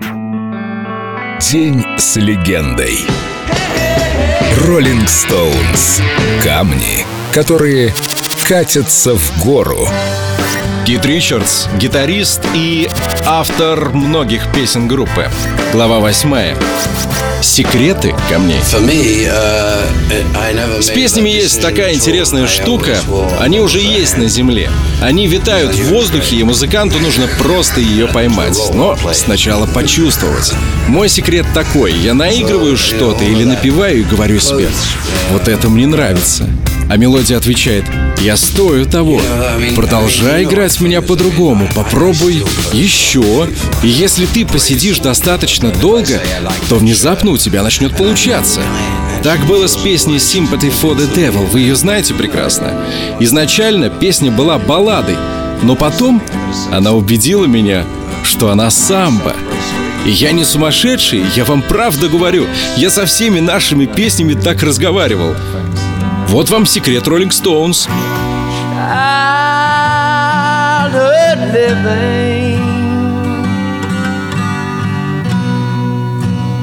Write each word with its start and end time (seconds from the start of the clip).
День 0.00 1.84
с 1.96 2.16
легендой. 2.16 3.06
Роллинг 4.66 5.08
Стоунс. 5.08 6.02
Камни, 6.42 7.06
которые 7.32 7.94
катятся 8.44 9.14
в 9.14 9.44
гору. 9.44 9.88
Кит 10.86 11.04
Ричардс— 11.04 11.66
гитарист 11.78 12.40
и 12.54 12.88
автор 13.24 13.90
многих 13.90 14.52
песен 14.52 14.86
группы. 14.86 15.28
Глава 15.72 15.98
восьмая. 15.98 16.56
Секреты 17.42 18.14
камней. 18.30 18.60
uh, 19.28 20.80
С 20.80 20.90
песнями 20.90 21.28
есть 21.28 21.60
такая 21.60 21.94
интересная 21.94 22.46
штука. 22.46 22.96
Они 23.38 23.60
уже 23.60 23.78
есть 23.78 24.16
на 24.16 24.26
земле. 24.28 24.70
Они 25.02 25.26
витают 25.26 25.74
в 25.74 25.88
воздухе, 25.88 26.36
и 26.36 26.42
музыканту 26.42 26.98
нужно 26.98 27.28
просто 27.38 27.80
ее 27.80 28.08
поймать. 28.08 28.58
Но 28.74 28.96
сначала 29.12 29.66
почувствовать. 29.66 30.54
Мой 30.88 31.08
секрет 31.08 31.46
такой. 31.52 31.92
Я 31.92 32.14
наигрываю 32.14 32.76
что-то 32.76 33.24
или 33.24 33.44
напеваю 33.44 34.00
и 34.00 34.04
говорю 34.04 34.40
себе, 34.40 34.68
вот 35.30 35.48
это 35.48 35.68
мне 35.68 35.86
нравится. 35.86 36.48
А 36.88 36.96
мелодия 36.96 37.36
отвечает, 37.36 37.84
я 38.20 38.36
стою 38.36 38.86
того. 38.86 39.20
Продолжай 39.74 40.44
играть 40.44 40.80
меня 40.80 41.02
по-другому. 41.02 41.68
Попробуй 41.74 42.44
еще. 42.72 43.48
И 43.82 43.88
если 43.88 44.26
ты 44.26 44.46
посидишь 44.46 44.98
достаточно 44.98 45.70
долго, 45.70 46.20
то 46.68 46.76
внезапно 46.76 47.32
у 47.32 47.36
тебя 47.36 47.62
начнет 47.62 47.96
получаться. 47.96 48.60
Так 49.24 49.44
было 49.46 49.66
с 49.66 49.76
песней 49.76 50.16
Sympathy 50.16 50.72
for 50.72 50.96
the 50.96 51.12
Devil. 51.12 51.46
Вы 51.46 51.60
ее 51.60 51.74
знаете 51.74 52.14
прекрасно. 52.14 52.72
Изначально 53.18 53.90
песня 53.90 54.30
была 54.30 54.58
балладой, 54.58 55.16
но 55.62 55.74
потом 55.74 56.22
она 56.70 56.92
убедила 56.92 57.46
меня, 57.46 57.84
что 58.22 58.50
она 58.50 58.70
самбо. 58.70 59.34
И 60.04 60.10
я 60.10 60.30
не 60.30 60.44
сумасшедший, 60.44 61.24
я 61.34 61.44
вам 61.44 61.62
правда 61.62 62.08
говорю. 62.08 62.46
Я 62.76 62.90
со 62.90 63.06
всеми 63.06 63.40
нашими 63.40 63.86
песнями 63.86 64.34
так 64.34 64.62
разговаривал. 64.62 65.34
Вот 66.36 66.50
вам 66.50 66.66
секрет 66.66 67.08
Роллинг 67.08 67.32
Стоунс. 67.32 67.88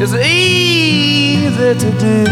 is 0.00 0.14
easy 0.14 1.74
to 1.74 1.90
do. 2.00 2.24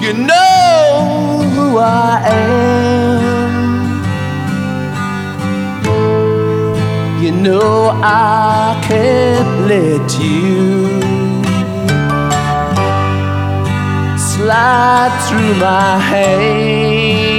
You 0.09 0.15
know 0.15 1.43
who 1.53 1.77
I 1.77 2.19
am. 2.25 3.21
You 7.21 7.31
know 7.31 7.91
I 8.01 8.81
can't 8.87 9.67
let 9.67 10.19
you 10.19 10.87
slide 14.17 15.13
through 15.27 15.53
my 15.59 15.99
hands. 15.99 17.38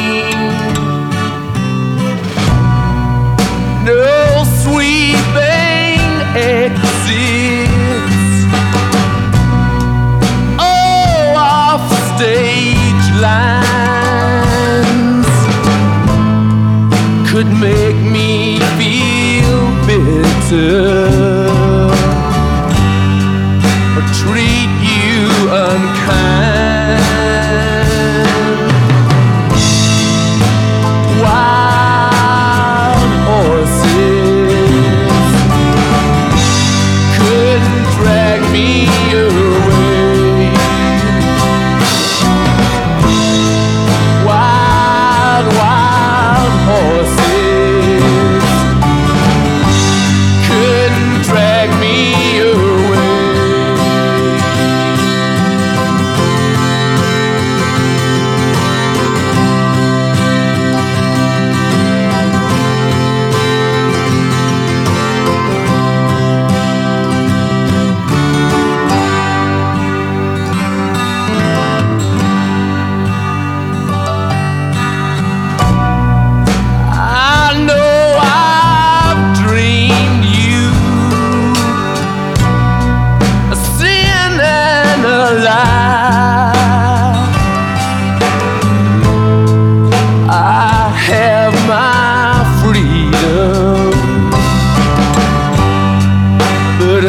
Could 17.41 17.53
make 17.53 17.95
me 17.95 18.59
feel 18.77 19.59
bitter 19.87 20.98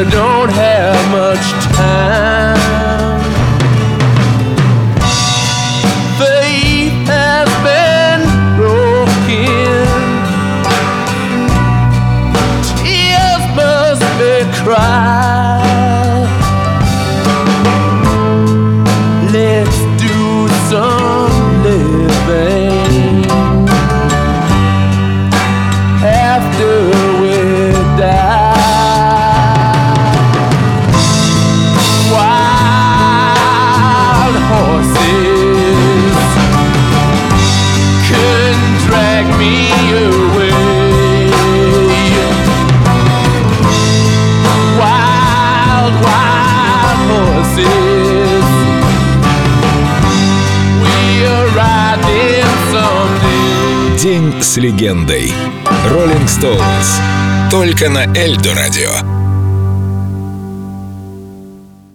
don't 0.05 0.51
have 0.51 1.11
much 1.11 1.53
time. 1.77 2.40
День 54.31 54.43
с 54.43 54.57
легендой. 54.59 55.33
Роллинг 55.89 56.29
Стоунс. 56.29 57.01
Только 57.51 57.89
на 57.89 58.05
Эльдо 58.17 58.55
радио. 58.55 59.20